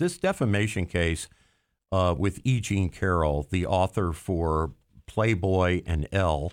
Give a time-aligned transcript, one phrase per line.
[0.00, 1.28] This defamation case
[1.92, 2.58] uh, with E.
[2.60, 4.72] Jean Carroll, the author for
[5.06, 6.52] Playboy and Elle,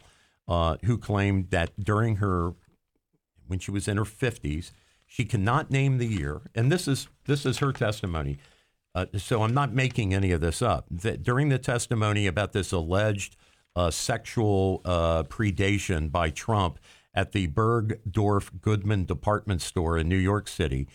[0.50, 2.56] uh, who claimed that during her,
[3.48, 4.72] when she was in her 50s,
[5.06, 8.38] she cannot name the year, and this is this is her testimony.
[8.94, 10.86] Uh, so I'm not making any of this up.
[10.92, 13.38] That during the testimony about this alleged
[13.78, 16.80] uh, sexual uh, predation by Trump
[17.14, 20.90] at the Bergdorf Goodman department store in New York City,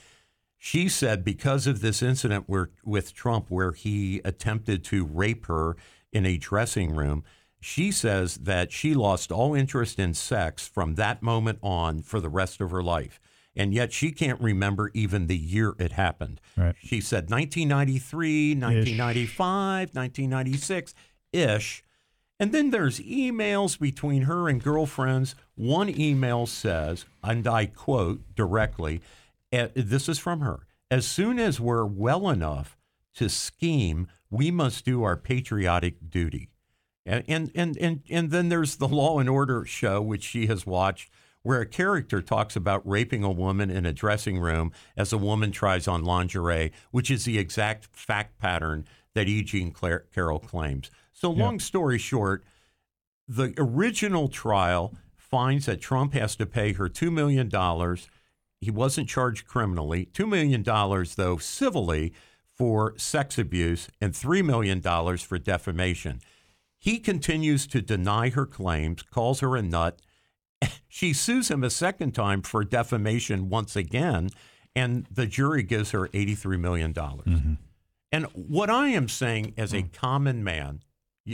[0.64, 5.76] she said because of this incident where, with Trump, where he attempted to rape her
[6.12, 7.24] in a dressing room,
[7.60, 12.28] she says that she lost all interest in sex from that moment on for the
[12.28, 13.18] rest of her life
[13.56, 16.40] and yet she can't remember even the year it happened.
[16.56, 16.74] Right.
[16.78, 20.94] She said 1993, 1995, 1996
[21.32, 21.84] ish.
[22.40, 25.34] And then there's emails between her and girlfriends.
[25.54, 29.00] One email says, and I quote directly,
[29.52, 32.76] this is from her as soon as we're well enough
[33.14, 36.50] to scheme, we must do our patriotic duty.
[37.06, 40.66] And, and, and, and, and then there's the Law and Order show, which she has
[40.66, 41.10] watched,
[41.40, 45.50] where a character talks about raping a woman in a dressing room as a woman
[45.50, 49.42] tries on lingerie, which is the exact fact pattern that E.
[49.42, 49.72] Jean
[50.12, 50.90] Carroll claims.
[51.14, 52.44] So, long story short,
[53.26, 57.50] the original trial finds that Trump has to pay her $2 million.
[58.62, 60.08] He wasn't charged criminally.
[60.14, 62.12] $2 million, though, civilly
[62.48, 64.80] for sex abuse, and $3 million
[65.18, 66.20] for defamation.
[66.78, 70.00] He continues to deny her claims, calls her a nut.
[70.88, 74.28] She sues him a second time for defamation once again,
[74.76, 76.92] and the jury gives her $83 million.
[76.92, 77.54] Mm-hmm.
[78.12, 80.82] And what I am saying as a common man,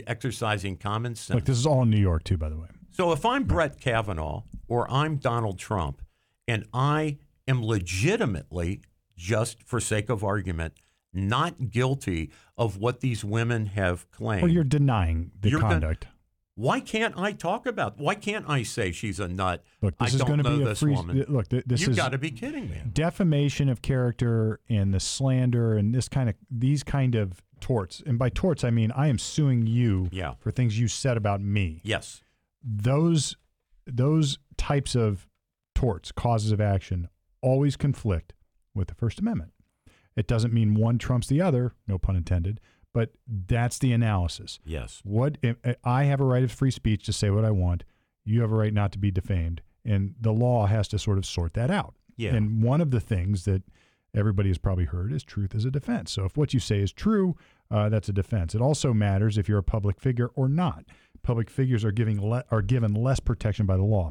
[0.06, 1.34] exercising common sense.
[1.34, 2.68] Look, this is all in New York too, by the way.
[2.92, 6.00] So if I'm Brett Kavanaugh or I'm Donald Trump
[6.48, 8.80] and I am legitimately,
[9.16, 10.74] just for sake of argument,
[11.12, 14.42] not guilty of what these women have claimed.
[14.42, 16.06] Well, you're denying the You're conduct.
[16.54, 17.98] why can't I talk about?
[17.98, 19.62] Why can't I say she's a nut?
[19.80, 20.92] Look, this I is going to be a this free.
[20.94, 21.24] woman.
[21.28, 22.78] Look, th- this you is got to be kidding me.
[22.92, 28.02] defamation of character and the slander and this kind of these kind of torts.
[28.06, 30.34] And by torts, I mean I am suing you Yeah.
[30.40, 31.80] for things you said about me.
[31.84, 32.22] Yes.
[32.62, 33.36] Those
[33.86, 35.26] those types of
[35.78, 37.08] torts, causes of action,
[37.40, 38.32] always conflict
[38.74, 39.52] with the First Amendment.
[40.16, 42.58] It doesn't mean one trumps the other, no pun intended,
[42.92, 44.58] but that's the analysis.
[44.64, 45.00] Yes.
[45.04, 45.38] What
[45.84, 47.84] I have a right of free speech to say what I want.
[48.24, 51.24] You have a right not to be defamed, and the law has to sort of
[51.24, 51.94] sort that out.
[52.16, 52.34] Yeah.
[52.34, 53.62] And one of the things that
[54.12, 56.10] everybody has probably heard is truth is a defense.
[56.10, 57.36] So if what you say is true,
[57.70, 58.52] uh, that's a defense.
[58.52, 60.86] It also matters if you're a public figure or not.
[61.22, 64.10] Public figures are giving le- are given less protection by the law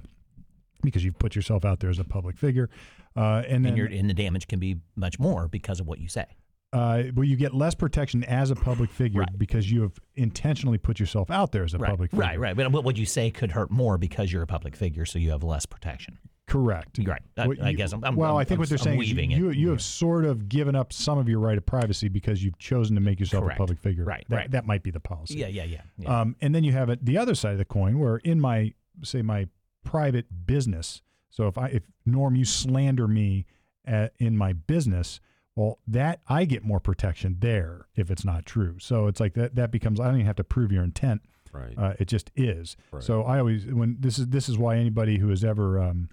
[0.82, 2.70] because you've put yourself out there as a public figure,
[3.16, 6.08] uh, and then and, and the damage can be much more because of what you
[6.08, 6.26] say.
[6.74, 9.38] uh, well, you get less protection as a public figure Right.
[9.40, 12.26] because you have intentionally put yourself out there as a right, public figure.
[12.26, 12.56] right, right.
[12.56, 15.32] But what would you say could hurt more because you're a public figure, so you
[15.32, 16.20] have less protection?
[16.46, 16.98] Correct.
[17.06, 17.22] Right.
[17.38, 18.02] I, I guess I'm.
[18.06, 19.58] I'm well, I'm, I think what they're saying is weaving you, it.
[19.58, 22.96] you have sort of given up some of your right of privacy because you've chosen
[22.96, 23.58] to make yourself Correct.
[23.58, 24.06] a public figure.
[24.06, 24.52] Right, That, right.
[24.52, 25.36] that might be the policy.
[25.40, 25.82] Yeah, yeah, yeah.
[25.98, 26.22] yeah.
[26.22, 28.74] Um, and then you have it the other side of the coin where in my
[29.04, 29.48] say my
[29.84, 31.02] private business.
[31.30, 33.46] So if I if Norm you slander me
[33.86, 35.20] at, in my business,
[35.56, 38.78] well that I get more protection there if it's not true.
[38.80, 41.22] So it's like that that becomes I don't even have to prove your intent.
[41.54, 41.74] Right.
[41.78, 42.76] Uh, it just is.
[42.92, 43.02] Right.
[43.04, 46.10] So I always when this is this is why anybody who has ever um,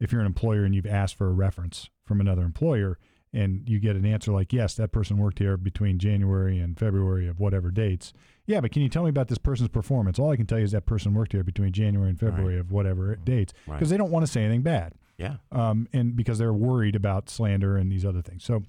[0.00, 2.98] if you're an employer and you've asked for a reference from another employer
[3.34, 7.26] and you get an answer like yes that person worked here between January and February
[7.28, 8.12] of whatever dates
[8.46, 10.64] yeah but can you tell me about this person's performance all I can tell you
[10.64, 13.76] is that person worked here between January and February of whatever dates Right.
[13.76, 15.36] because they don't want to say anything bad yeah.
[15.52, 18.42] um, and because they're worried about slander and these other things.
[18.44, 18.62] So,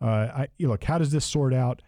[0.00, 1.80] uh, I you look, how does this sort out?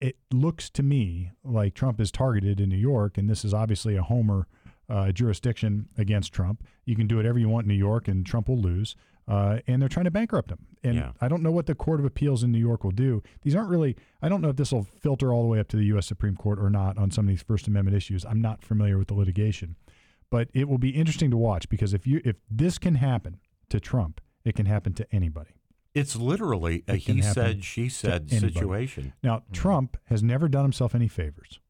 [0.00, 3.94] It looks to me like Trump is targeted in New York, and this is obviously
[3.96, 4.48] a Homer
[4.88, 6.64] uh, jurisdiction against Trump.
[6.84, 8.96] You can do whatever you want in New York, and Trump will lose.
[9.28, 10.66] Uh, and they're trying to bankrupt him.
[10.82, 11.12] And Yeah.
[11.20, 13.22] I don't know what the Court of Appeals in New York will do.
[13.42, 13.96] These aren't really.
[14.20, 16.06] I don't know if this will filter all the way up to the U.S.
[16.06, 18.24] Supreme Court or not on some of these First Amendment issues.
[18.24, 19.76] I'm not familiar with the litigation
[20.32, 23.38] but it will be interesting to watch because if you if this can happen
[23.68, 25.50] to Trump, it can happen to anybody.
[25.94, 29.12] It's literally a It he said, she said situation.
[29.22, 31.60] Now, Trump has never done himself any favors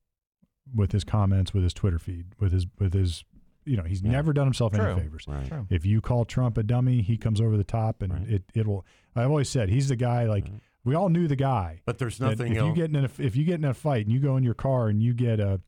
[0.73, 3.25] with his comments, with his Twitter feed, with his with his
[3.65, 4.11] you know, he's Yeah.
[4.13, 4.85] never done himself True.
[4.85, 5.27] any favors.
[5.29, 5.47] Right.
[5.47, 5.67] True.
[5.71, 8.29] If you call Trump a dummy, he comes over the top and Right.
[8.29, 10.47] it it will I've always said he's the guy like
[10.85, 11.81] we all knew the guy.
[11.85, 12.69] But there's nothing if else.
[12.69, 14.55] you get in a, if you get in a fight and you go in your
[14.55, 15.61] car and you get a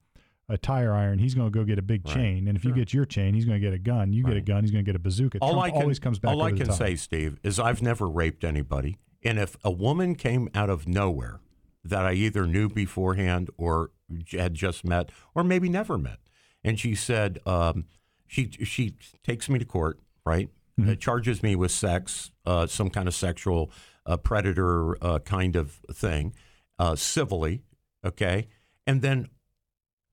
[0.47, 2.15] a tire iron, he's going to go get a big Right.
[2.15, 4.13] chain, and if you get your chain, he's going to get a gun.
[4.13, 5.39] You get a gun, he's going to get a bazooka.
[5.41, 6.33] all Trump I can, always comes back.
[6.33, 6.77] all I over the can top.
[6.77, 11.41] say, Steve, is I've never raped anybody, And if a woman came out of nowhere
[11.83, 13.91] that I either knew beforehand or
[14.33, 16.19] had just met or maybe never met,
[16.65, 17.85] and she said, um,
[18.27, 20.49] she she takes me to court, right?
[20.83, 23.71] Uh, charges me with sex, uh, some kind of sexual
[24.07, 26.35] uh, predator uh, kind of thing,
[26.81, 27.63] uh, civilly,
[28.05, 28.49] okay?
[28.87, 29.29] And then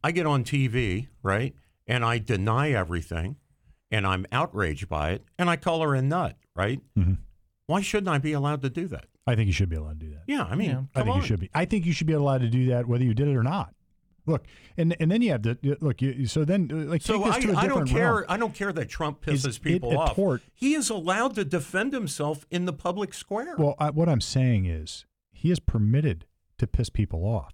[0.03, 1.56] I get on TV, right?
[1.88, 3.38] And I deny everything
[3.89, 6.80] and I'm outraged by it and I call her a nut, right?
[6.95, 7.18] Mhm.
[7.65, 9.06] Why shouldn't I be allowed to do that?
[9.25, 10.24] I think you should be allowed to do that.
[10.27, 10.75] Yeah, I mean, Yeah.
[10.75, 11.21] come I think on.
[11.21, 11.50] you should be.
[11.56, 13.74] I think you should be allowed to do that whether you did it or not.
[14.31, 14.45] Look,
[14.78, 16.01] and and then you have to look.
[16.01, 18.13] You, so then, uh, like, So I, to a I don't care.
[18.16, 18.25] realm.
[18.30, 20.16] I don't care that Trump pisses it people off.
[20.16, 20.42] tort?
[20.54, 23.56] He is allowed to defend himself in the public square.
[23.57, 26.25] Well, I, what I'm saying is, he is permitted
[26.57, 27.54] to piss people off,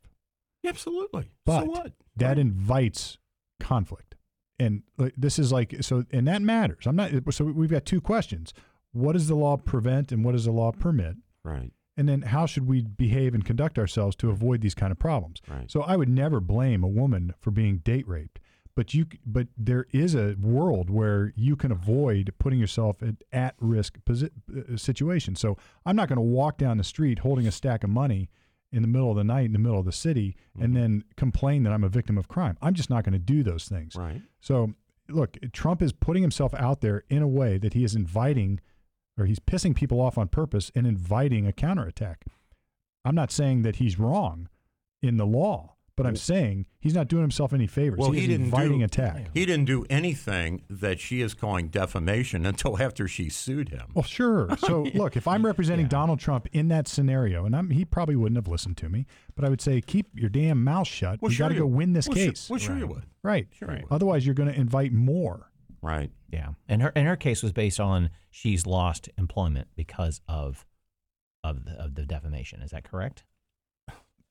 [0.65, 1.31] absolutely.
[1.45, 1.94] but so what?
[2.15, 2.38] that Right.
[2.39, 3.18] invites
[3.59, 4.15] conflict,
[4.59, 6.85] and like, this is like so, and that matters.
[6.85, 7.12] I'm not.
[7.31, 8.53] So we've got two questions:
[8.91, 11.15] What does the law prevent, and what does the law permit?
[11.44, 11.71] right.
[11.97, 15.41] And then how should we behave and conduct ourselves to avoid these kind of problems?
[15.47, 15.69] Right.
[15.69, 18.39] So I would never blame a woman for being date raped,
[18.75, 23.55] but you but there is a world where you can avoid putting yourself at at
[23.59, 25.35] risk posi- uh, situation.
[25.35, 28.29] So I'm not going to walk down the street holding a stack of money
[28.71, 31.63] in the middle of the night in the middle of the city and then complain
[31.63, 32.57] that I'm a victim of crime.
[32.61, 33.95] I'm just not going to do those things.
[33.95, 34.21] Right.
[34.41, 34.73] So,
[35.09, 38.59] look, Trump is putting himself out there in a way that he is inviting
[39.18, 42.25] or he's pissing people off on purpose and inviting a counterattack.
[43.06, 44.50] I'm not saying that he's wrong
[45.02, 47.98] in the law, but I'm saying he's not doing himself any favors.
[47.98, 49.30] Well, he, he didn't inviting do- attack.
[49.34, 53.88] He didn't do anything that she is calling defamation until after she sued him.
[53.94, 54.50] Well, sure.
[54.60, 58.36] So, look, if I'm representing Donald Trump in that scenario, and I'm, he probably wouldn't
[58.38, 59.06] have listened to me,
[59.36, 61.22] but I would say, keep your damn mouth shut.
[61.22, 62.50] Well, you sure got to go win this well, sure- case.
[62.50, 63.06] well, sure you would.
[63.24, 63.48] Right.
[63.58, 63.92] Sure you would.
[63.92, 65.50] Otherwise, you're going to invite more.
[65.88, 66.12] Right.
[66.31, 70.66] Yeah, and her and her case was based on she's lost employment because of
[71.44, 72.62] of the, of the defamation.
[72.62, 73.24] Is that correct?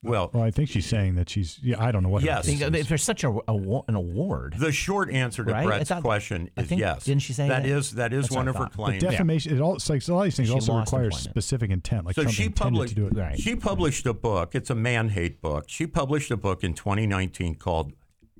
[0.02, 2.22] Well, Well, I think she's saying that she's, yeah, I don't know what.
[2.22, 2.46] her Yes.
[2.46, 2.80] case Think- is.
[2.82, 3.54] If there's such a, a
[3.88, 5.66] an award, the short answer to Right?
[5.66, 7.04] Brett's thought- question is think- yes.
[7.04, 7.68] didn't she say that that?
[7.68, 8.72] is that is That's one of her thought.
[8.72, 9.02] But But claims.
[9.02, 11.30] defamation, it all it's like a lot of these things She also lost require employment.
[11.30, 12.04] specific intent.
[12.06, 13.16] Like so Trump she published to do it.
[13.16, 13.40] Right.
[13.40, 14.54] she published a book.
[14.54, 15.64] It's a man hate book.
[15.68, 17.92] She published a book in 2019 called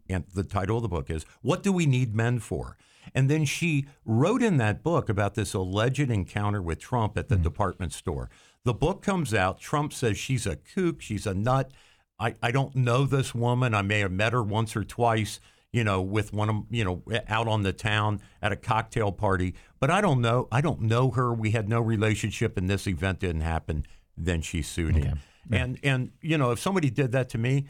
[0.09, 2.77] and the title of the book is What Do We Need Men For?
[3.14, 7.37] And then she wrote in that book about this alleged encounter with Trump at the
[7.37, 7.43] hmm.
[7.43, 8.31] department store.
[8.64, 9.61] The book comes out.
[9.61, 11.70] Trump says she's a kook, she's a nut.
[12.19, 13.75] I, I don't know this woman.
[13.75, 15.38] I may have met her once or twice,
[15.70, 19.55] you know, with one of you know, out on the town at a cocktail party.
[19.79, 20.49] But I don't know.
[20.50, 21.32] I don't know her.
[21.35, 23.87] We had no relationship, and this event didn't happen.
[24.17, 25.20] Then she sued him.
[25.50, 27.67] And and you know, if somebody did that to me,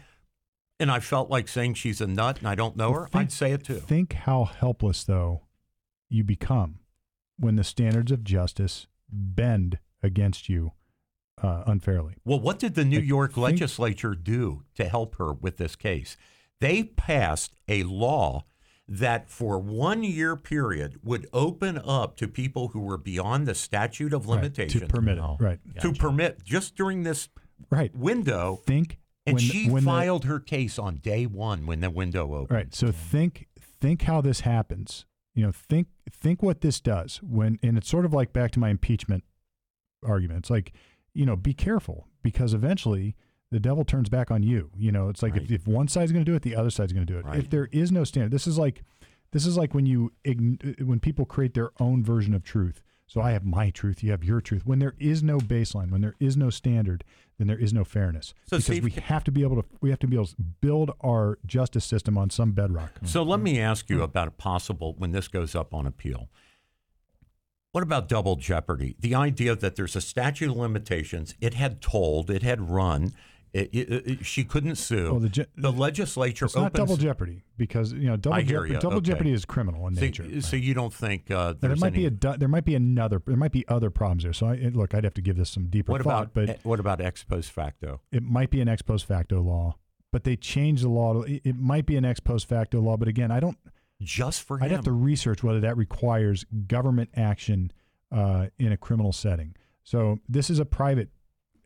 [0.79, 3.33] and I felt like saying she's a nut and I don't know her, Think- I'd
[3.33, 3.75] say it too.
[3.81, 5.43] Think how helpless though
[6.09, 6.81] you become
[7.39, 10.73] when the standards of justice bend against you
[11.43, 12.15] uh, unfairly.
[12.25, 15.77] Well, what did the New Like, York think- legislature do to help her with this
[15.77, 16.17] case?
[16.61, 18.45] They passed a law
[18.89, 24.13] that for one year period would open up to people who were beyond the statute
[24.15, 25.25] of Right, limitations to permit it.
[25.25, 25.37] Oh.
[25.41, 25.59] Right.
[25.81, 27.29] to permit just during this
[27.69, 27.95] Right.
[27.95, 28.63] window.
[28.65, 32.33] Think And when, she when the- filed her case on day one when the window
[32.35, 32.51] opened.
[32.57, 32.75] Right.
[32.75, 33.49] So think
[33.81, 35.05] think how this happens.
[35.35, 38.61] You know, think think what this does when and it's sort of like back to
[38.61, 39.25] my impeachment
[40.05, 40.39] argument.
[40.41, 40.73] It's like,
[41.13, 43.17] you know, be careful because eventually
[43.51, 44.71] the devil turns back on you.
[44.77, 45.51] You know, it's like if, Right.
[45.53, 47.25] if one side's going to do it, the other side's going to do it.
[47.25, 47.39] Right.
[47.39, 48.83] If there is no standard, this is like
[49.33, 52.83] this is like when you when people create their own version of truth.
[53.09, 54.67] So I have my truth, you have your truth.
[54.67, 57.05] When there is no baseline, when there is no standard,
[57.39, 58.35] then there is no fairness.
[58.47, 60.37] So because Steve, we have to be able to we have to be able to
[60.61, 62.91] build our justice system on some bedrock.
[63.05, 66.29] So let me ask you about a possible when this goes up on appeal.
[67.71, 68.97] What about double jeopardy?
[68.99, 73.13] The idea that there's a statute of limitations, it had told, it had run,
[73.57, 75.11] it, it, it- she couldn't sue.
[75.11, 78.73] Well, the je- the legislature It's not double jeopardy because you know double jeopardy.
[78.75, 78.79] you.
[78.81, 79.07] Double Okay.
[79.07, 80.41] jeopardy is criminal in so, nature.
[80.41, 83.37] so you don't think uh, there might any, be a there might be another there
[83.37, 84.33] might be other problems there.
[84.33, 86.81] So I, look, I'd have to give this some deeper what thought, about but what
[86.81, 88.01] about ex post facto?
[88.13, 89.77] it might be an ex post facto law.
[90.13, 91.25] But they changed the law.
[91.25, 93.59] to- It, might be an ex post facto law, but again, I don't.
[94.01, 94.77] Just for I'd him?
[94.77, 97.73] have to research whether that requires government action
[98.13, 99.57] uh, in a criminal setting.
[99.85, 101.09] So this is a private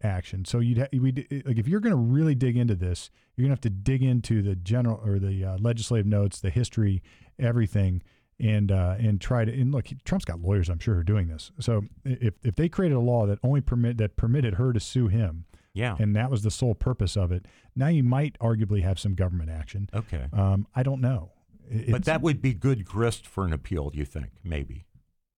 [0.02, 0.45] action.
[0.45, 1.12] So you'd ha- we
[1.45, 4.02] like if you're going to really dig into this, you're going to have to dig
[4.02, 7.02] into the general or the uh, legislative notes, the history,
[7.38, 8.02] everything,
[8.38, 9.52] and uh, and try to.
[9.52, 11.50] And look, Trump's got lawyers, I'm sure, who are doing this.
[11.61, 15.09] So if if they created a law that only permit that permitted her to sue
[15.09, 15.97] him, yeah.
[15.99, 19.50] and that was the sole purpose of it, now you might arguably have some government
[19.50, 19.88] action.
[19.95, 20.26] okay.
[20.33, 21.33] Um, I don't know.
[21.71, 24.30] It- but that would be good grist for an appeal, you think?
[24.42, 24.87] Maybe.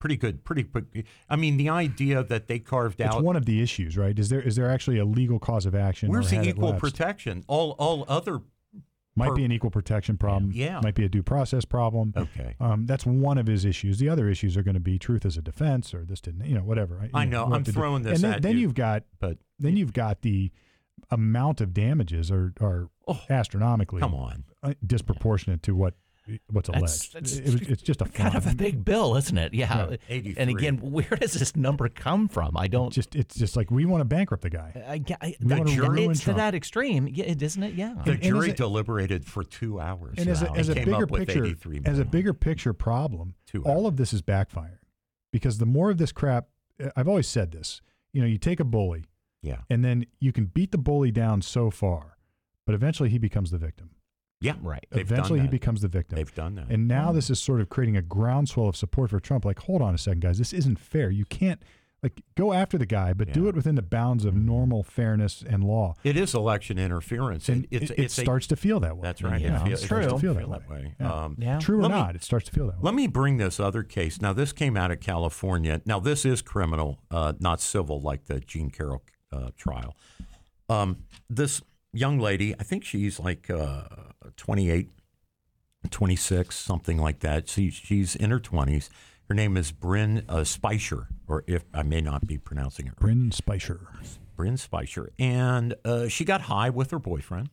[0.02, 0.42] Pretty good.
[0.44, 0.64] Pretty.
[0.64, 0.84] quick.
[1.30, 3.22] I mean, the idea that they carved It's out.
[3.22, 4.18] one of the issues, right?
[4.18, 6.10] Is there is there actually a legal cause of action?
[6.10, 7.44] Where's the equal protection?
[7.46, 8.40] All all other.
[9.14, 10.50] Might per- be an equal protection problem.
[10.52, 10.80] Yeah.
[10.82, 12.14] Might be a due process problem.
[12.16, 12.56] Okay.
[12.58, 13.98] Um, that's one of his issues.
[13.98, 16.54] The other issues are going to be truth as a defense, or this didn't, you
[16.56, 17.08] know, whatever.
[17.14, 18.66] I You know, I'm to do- throwing this And then, at then you.
[18.66, 20.50] have got But then you've got the
[21.10, 24.44] amount of damages are are Oh, astronomically come on.
[24.84, 25.94] disproportionate to what
[26.50, 27.12] what's That's- alleged.
[27.14, 29.52] that's it, was- it's just a kind of a big bill, isn't it?
[29.54, 29.88] Yeah.
[29.90, 29.96] Yeah.
[30.08, 30.34] 83.
[30.42, 32.56] And again, where does this number come from?
[32.56, 32.92] I don't.
[32.92, 34.72] Just it's just like we want to bankrupt the guy.
[34.88, 37.74] I, I, We that- wanna jury- it's to that extreme, yeah, it isn't it?
[37.74, 37.94] Yeah.
[37.94, 40.14] The And- and jury as a- deliberated for two hours.
[40.18, 41.46] And as a, as a came bigger up picture,
[41.86, 44.78] as a bigger picture problem, all of this is backfiring
[45.32, 46.48] because the more of this crap,
[46.96, 47.80] I've always said this.
[48.12, 49.06] You know, you take a bully,
[49.42, 49.62] Yeah.
[49.70, 52.16] and then you can beat the bully down so far,
[52.66, 53.90] but eventually he becomes the victim.
[54.42, 54.54] Yeah.
[54.60, 54.84] Right.
[54.90, 56.16] They've done eventually he becomes the victim.
[56.16, 56.66] They've done that.
[56.68, 59.44] And now this is sort of creating a groundswell of support for Trump.
[59.44, 61.10] Like, hold on a second, guys, this isn't fair.
[61.10, 61.62] You can't
[62.02, 65.62] like go after the guy, but do it within the bounds of normal fairness and
[65.62, 65.94] law.
[66.02, 67.48] it is election interference.
[67.48, 69.02] And it's, it, it's it a- starts to feel that way.
[69.04, 69.40] That's right.
[69.40, 70.76] Yeah, It feel- it starts to Feel feel that that way.
[70.82, 70.94] way.
[70.98, 71.12] Yeah.
[71.24, 71.58] Um, Yeah.
[71.60, 72.80] True or Let me- not, it starts to feel that way.
[72.82, 74.20] Let me bring this other case.
[74.20, 75.80] Now, this came out of California.
[75.86, 79.96] Now, this is criminal, uh, not civil, like the Jean Carroll uh, trial.
[80.68, 83.84] Um, this young lady, I think she's like uh,
[84.36, 84.90] 28,
[85.90, 87.48] 26, something like that.
[87.48, 88.88] She, she's in her 20s.
[89.28, 93.00] Her name is Bryn uh, Spicer, or if I may not be pronouncing it right.
[93.00, 93.80] Bryn Spicer.
[94.36, 97.50] Bryn Spicer, and uh, she got high with her boyfriend.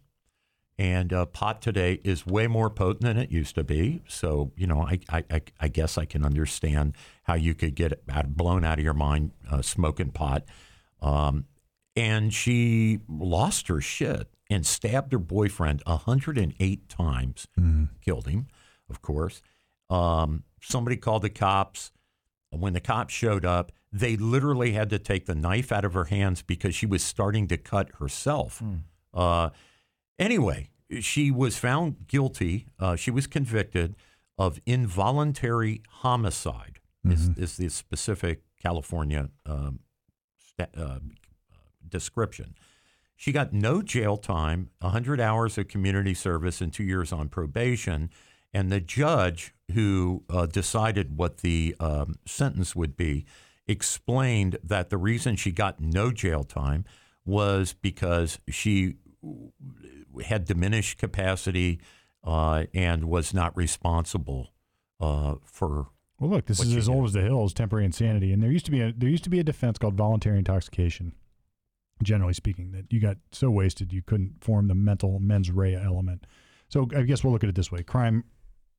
[0.77, 4.01] And uh, pot today is way more potent than it used to be.
[4.07, 8.01] So you know, I I, I, guess I can understand how you could get
[8.35, 10.45] blown out of your mind uh, smoking pot.
[11.01, 11.45] Um,
[11.99, 17.47] and she lost her shit and stabbed her boyfriend 108 times,
[18.01, 18.47] killed him,
[18.89, 19.41] of course.
[19.89, 21.91] Um, somebody called the cops.
[22.51, 26.05] When the cops showed up, they literally had to take the knife out of her
[26.05, 28.63] hands because she was starting to cut herself.
[29.13, 29.49] Uh,
[30.17, 32.67] anyway, she was found guilty.
[32.79, 33.95] Uh, she was convicted
[34.37, 36.79] of involuntary homicide.
[37.05, 39.79] Is, is the specific California um,
[40.37, 40.99] sta- uh,
[41.87, 42.55] description.
[43.15, 48.09] She got no jail time, 100 hours of community service, and two years on probation.
[48.53, 53.25] And the judge who uh, decided what the um, sentence would be
[53.67, 56.85] explained that the reason she got no jail time
[57.25, 58.95] was because she
[60.25, 61.79] had diminished capacity
[62.23, 64.49] uh, and was not responsible
[64.99, 65.87] uh, for.
[66.19, 66.93] Well, look, this is as do.
[66.93, 69.29] old as the hills, temporary insanity, and there used to be a there used to
[69.29, 71.13] be a defense called voluntary intoxication.
[72.01, 76.25] Generally speaking, that you got so wasted you couldn't form the mental mens rea element.
[76.69, 78.23] So I guess we'll look at it this way: crime,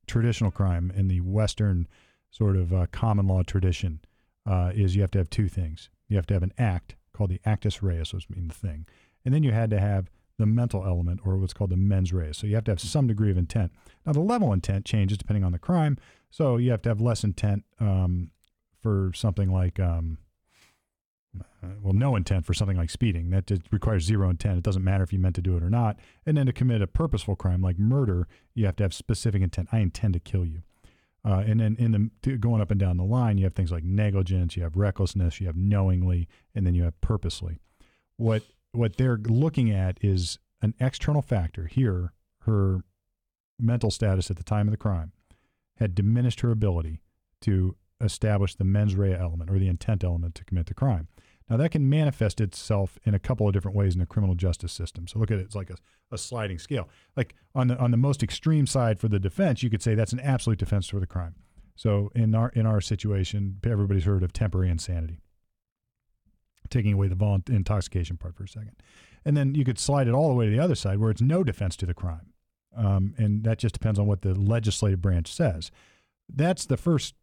[0.06, 1.86] traditional crime in the Western
[2.30, 4.00] sort of uh, common law tradition
[4.46, 5.90] uh, is you have to have two things.
[6.08, 8.86] You have to have an act called the actus reus, which means the thing,
[9.24, 12.32] and then you had to have the mental element, or what's called the mens rea.
[12.32, 13.72] So you have to have some degree of intent.
[14.06, 15.98] Now the level intent changes depending on the crime.
[16.30, 18.30] So you have to have less intent um,
[18.80, 20.16] for something like, um,
[21.82, 23.30] well, no intent for something like speeding.
[23.30, 24.58] That requires zero intent.
[24.58, 25.99] It doesn't matter if you meant to do it or not.
[26.26, 29.68] And then to commit a purposeful crime like murder, you have to have specific intent.
[29.72, 30.62] I intend to kill you.
[31.25, 33.84] Uh, and then in the going up and down the line, you have things like
[33.84, 37.60] negligence, you have recklessness, you have knowingly, and then you have purposely.
[38.16, 41.66] What what they're looking at is an external factor.
[41.66, 42.84] Here, her
[43.58, 45.12] mental status at the time of the crime
[45.76, 47.02] had diminished her ability
[47.42, 51.09] to establish the mens rea element or the intent element to commit the crime.
[51.49, 54.73] Now, that can manifest itself in a couple of different ways in the criminal justice
[54.73, 55.09] system.
[55.09, 55.76] So, look at it, it's like a,
[56.12, 56.88] a sliding scale.
[57.16, 60.12] Like on the, on the most extreme side for the defense, you could say that's
[60.12, 61.35] an absolute defense for the crime.
[61.75, 65.23] So, in our, in our situation, everybody's heard of temporary insanity,
[66.69, 68.76] taking away the volunt- intoxication part for a second.
[69.25, 71.21] And then you could slide it all the way to the other side where it's
[71.21, 72.33] no defense to the crime.
[72.76, 75.73] Um, and that just depends on what the legislative branch says.
[76.33, 77.14] That's the first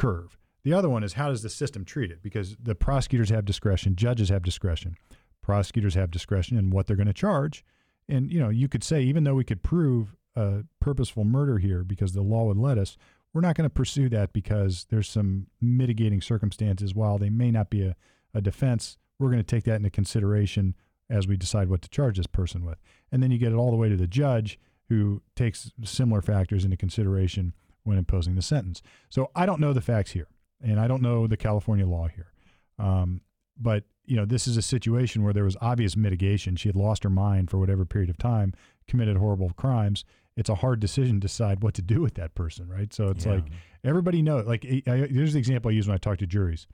[0.00, 0.38] curve.
[0.64, 2.22] The other one is how does the system treat it?
[2.22, 4.96] Because the prosecutors have discretion, judges have discretion,
[5.42, 7.64] prosecutors have discretion in what they're going to charge.
[8.08, 11.84] And you know, you could say even though we could prove a purposeful murder here
[11.84, 12.96] because the law would let us,
[13.32, 16.94] we're not going to pursue that because there's some mitigating circumstances.
[16.94, 17.94] While they may not be a,
[18.34, 20.74] a defense, we're going to take that into consideration
[21.08, 22.78] as we decide what to charge this person with.
[23.12, 26.64] And then you get it all the way to the judge who takes similar factors
[26.64, 28.82] into consideration when imposing the sentence.
[29.08, 30.28] So I don't know the facts here,
[30.62, 32.32] and I don't know the California law here.
[32.78, 33.20] Um,
[33.58, 36.56] but you know, this is a situation where there was obvious mitigation.
[36.56, 38.54] She had lost her mind for whatever period of time,
[38.88, 40.04] committed horrible crimes,
[40.36, 42.92] it's a hard decision to decide what to do with that person, right?
[42.94, 43.34] So it's Yeah.
[43.34, 43.44] like
[43.84, 44.46] everybody knows.
[44.46, 46.66] Like I, I, here's the example I use when I talk to juries.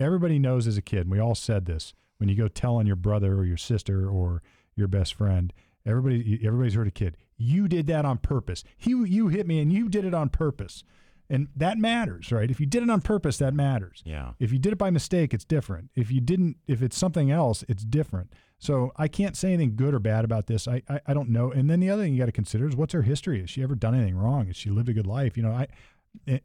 [0.00, 1.00] Everybody knows as a kid.
[1.02, 4.08] And we all said this when you go tell on your brother or your sister
[4.08, 4.42] or
[4.74, 5.52] your best friend.
[5.84, 7.16] Everybody, everybody's heard a kid.
[7.42, 8.64] You did that on purpose.
[8.80, 10.84] You, you hit me, and you did it on purpose,
[11.28, 12.50] and that matters, right?
[12.50, 14.02] If you did it on purpose, that matters.
[14.04, 14.32] Yeah.
[14.38, 15.90] If you did it by mistake, it's different.
[15.94, 18.32] If you didn't, if it's something else, it's different.
[18.58, 20.68] So I can't say anything good or bad about this.
[20.68, 21.50] I, I, I don't know.
[21.50, 23.40] And then the other thing you got to consider is what's her history?
[23.40, 24.46] Has she ever done anything wrong?
[24.46, 25.36] Has she lived a good life?
[25.36, 25.66] You know, I,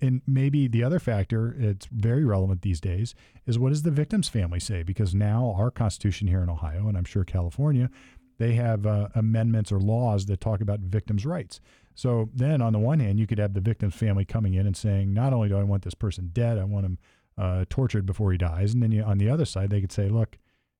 [0.01, 3.13] and maybe the other factor, it's very relevant these days,
[3.45, 4.81] is what does the victim's family say?
[4.81, 7.91] Because now our Constitution here in Ohio, and I'm sure California,
[8.37, 11.59] they have uh, amendments or laws that talk about victims' rights.
[11.95, 14.77] So then, on the one hand, you could have the victim's family coming in and
[14.77, 16.97] saying, not only do I want this person dead, I want him
[17.37, 18.73] uh, tortured before he dies.
[18.73, 20.37] And then you, on the other side, they could say, look,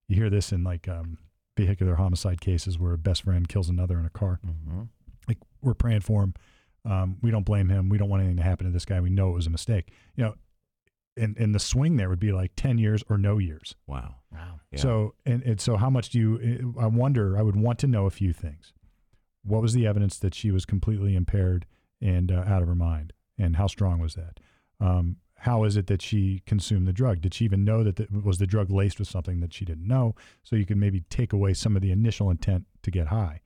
[0.07, 1.17] you hear this in like um,
[1.55, 4.39] vehicular homicide cases where a best friend kills another in a car.
[4.45, 4.83] Mm-hmm.
[5.27, 6.33] Like, we're praying for him.
[6.85, 7.89] Um, we don't blame him.
[7.89, 9.01] We don't want anything to happen to this guy.
[9.01, 9.91] We know it was a mistake.
[10.15, 10.35] You know,
[11.17, 13.75] and, and the swing there would be like 10 years or no years.
[13.87, 14.15] Wow.
[14.31, 14.59] Wow.
[14.71, 14.79] Yeah.
[14.79, 18.05] So, and, and so how much do you, I wonder, I would want to know
[18.05, 18.73] a few things.
[19.43, 21.65] What was the evidence that she was completely impaired
[22.01, 23.13] and uh, out of her mind?
[23.37, 24.39] And how strong was that?
[24.79, 27.21] Um, how is it that she consumed the drug?
[27.21, 29.87] Did she even know that the, was the drug laced with something that she didn't
[29.87, 30.15] know?
[30.43, 33.41] So you could maybe take away some of the initial intent to get high.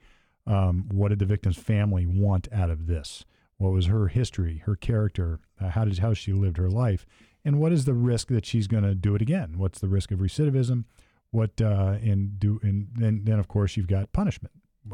[0.48, 3.26] Um, what did the victim's family want out of this?
[3.58, 5.40] What was her history, her character?
[5.60, 7.06] Uh, how did how she lived her life?
[7.44, 9.56] And what is the risk that she's going to do it again?
[9.58, 10.86] What's the risk of recidivism?
[11.32, 14.54] What uh, and do and then then of course you've got punishment.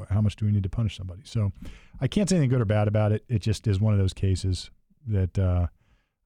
[0.10, 1.22] How much do we need to punish somebody?
[1.26, 1.52] So
[2.00, 3.24] I can't say anything good or bad about it.
[3.28, 4.70] It just is one of those cases
[5.08, 5.68] that uh,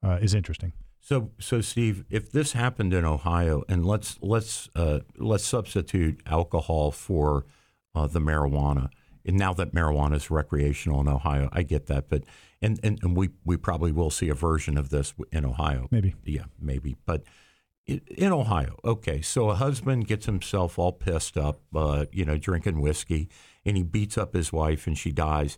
[0.04, 0.74] uh, is interesting.
[1.00, 6.92] So, so Steve, if this happened in Ohio, and let's let's uh, let's substitute alcohol
[6.92, 7.46] for
[7.96, 8.90] uh, the marijuana.
[9.26, 12.24] And now that marijuana is recreational in Ohio, I get that, but
[12.62, 15.88] and, and, and we we probably will see a version of this in Ohio.
[15.92, 16.16] Maybe.
[16.26, 16.96] Yeah, maybe.
[17.06, 17.24] But
[17.88, 22.80] in Ohio, okay, so a husband gets himself all pissed up, uh, you know, drinking
[22.80, 23.28] whiskey,
[23.66, 25.58] and he beats up his wife, and she dies.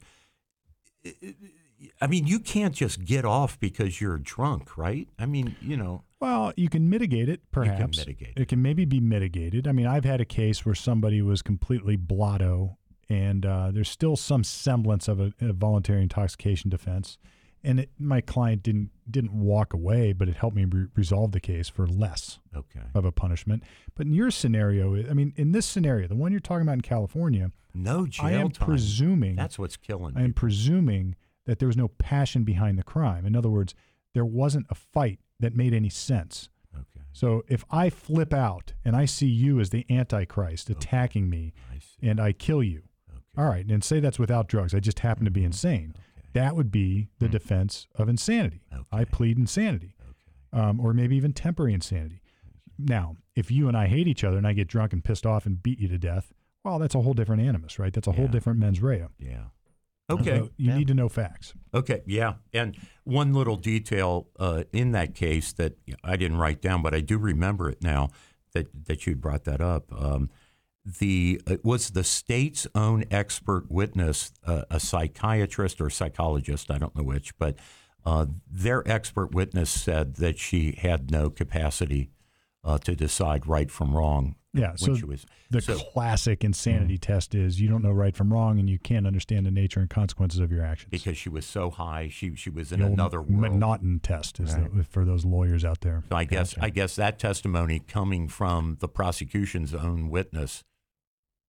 [2.02, 5.08] I mean, you can't just get off because you're drunk, right?
[5.20, 7.98] I mean, you know, Well, you can mitigate it, can perhaps.
[7.98, 9.68] mitigate It can maybe be mitigated.
[9.68, 12.78] I mean, I've had a case where somebody was completely blotto,
[13.10, 17.18] and uh, there's still some semblance of a, a voluntary intoxication defense.
[17.66, 21.40] And it, my client didn't didn't walk away, but it helped me re- resolve the
[21.40, 23.64] case for less okay, of a punishment.
[23.96, 26.82] But in your scenario, I mean, in this scenario, the one you're talking about in
[26.82, 28.68] California, no jail I am time.
[28.68, 33.26] presuming That's what's killing I am presuming that there was no passion behind the crime.
[33.26, 33.74] In other words,
[34.14, 36.50] there wasn't a fight that made any sense.
[36.76, 41.54] Okay, So if I flip out and I see you as the Antichrist attacking me
[41.72, 42.84] I and I kill you,
[43.38, 45.94] all right, and say that's without drugs, I just happen to be insane.
[45.96, 48.62] okay, That would be the defense of insanity.
[48.92, 49.96] I plead insanity,
[50.54, 50.62] okay.
[50.64, 52.22] um, or maybe even temporary insanity.
[52.78, 55.46] Now, if you and I hate each other and I get drunk and pissed off
[55.46, 56.32] and beat you to death,
[56.64, 57.94] well, that's a whole different animus, right?
[57.94, 59.06] That's a whole different mens rea.
[59.20, 59.46] Yeah.
[60.10, 60.40] Okay.
[60.40, 60.78] So you Yeah.
[60.78, 61.54] need to know facts.
[61.74, 62.34] Okay, yeah.
[62.54, 67.00] And one little detail uh, in that case that I didn't write down, but I
[67.02, 68.10] do remember it now
[68.54, 69.92] that, that you brought that up.
[69.92, 70.30] Um,
[70.86, 76.96] the it was the state's own expert witness, uh, a psychiatrist or psychologist, I don't
[76.96, 77.56] know which, but
[78.06, 82.12] uh, their expert witness said that she had no capacity
[82.64, 84.36] uh, to decide right from wrong.
[84.56, 88.60] Yeah, so was The so- classic insanity test is you don't know right from wrong
[88.60, 90.92] and you can't understand the nature and consequences of your actions.
[90.92, 93.54] because she was so high, she she was in the another world.
[93.54, 96.04] M'Naghten test is the, for those lawyers out there.
[96.10, 100.64] So I guess I guess that testimony coming from the prosecution's own witness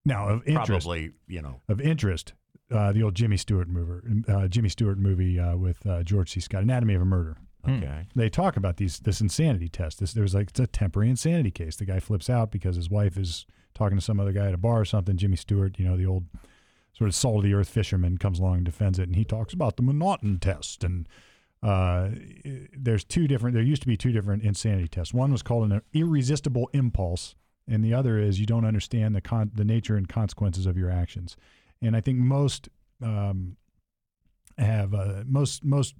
[0.04, 2.34] Now of interest, probably you know of interest,
[2.70, 6.40] uh, the old Jimmy Stewart movie, uh, Jimmy Stewart movie uh, with uh, George C.
[6.40, 7.36] Scott, Anatomy of a Murder.
[7.66, 10.00] okay They talk about these this insanity test.
[10.00, 11.76] This there's like it's a temporary insanity case.
[11.76, 14.58] The guy flips out because his wife is talking to some other guy at a
[14.58, 15.16] bar or something.
[15.16, 16.24] Jimmy Stewart, you know, the old
[16.92, 19.52] sort of salt of the earth fisherman comes along and defends it, and he talks
[19.52, 20.84] about the M'Naghten test.
[20.84, 21.08] And
[21.62, 22.10] uh,
[22.76, 23.54] there's two different.
[23.54, 25.12] There used to be two different insanity tests.
[25.12, 27.34] One was called an irresistible impulse,
[27.68, 30.90] and the other is you don't understand the con- the nature and consequences of your
[30.90, 31.36] actions.
[31.82, 32.68] And I think most
[33.02, 33.56] um,
[34.58, 35.94] have uh, most most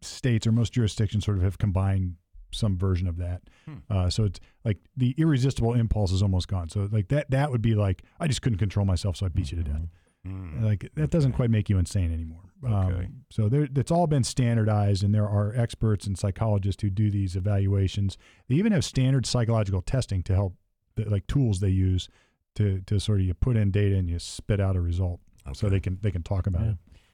[0.00, 2.16] states or most jurisdictions sort of have combined
[2.52, 3.42] some version of that.
[3.66, 3.74] Hmm.
[3.88, 6.68] Uh, so it's like the irresistible impulse is almost gone.
[6.68, 9.52] So like that that would be like I just couldn't control myself, so I beat
[9.52, 9.88] you to death.
[10.26, 10.62] Mm.
[10.62, 12.52] Like that doesn't quite make you insane anymore.
[12.64, 12.74] Okay.
[12.74, 17.10] Um, so there, it's all been standardized, and there are experts and psychologists who do
[17.10, 18.16] these evaluations.
[18.48, 20.54] They even have standard psychological testing to help,
[20.96, 22.08] the, like tools they use
[22.56, 25.20] to to sort of you put in data and you spit out a result,
[25.54, 26.70] so they can they can talk about Yeah.
[26.72, 26.76] it.